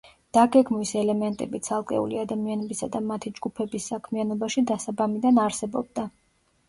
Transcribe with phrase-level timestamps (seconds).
[0.35, 6.09] დაგეგმვის ელემენტები ცალკეული ადამიანებისა და მათი ჯგუფების საქმიანობაში დასაბამიდან არსებობდა.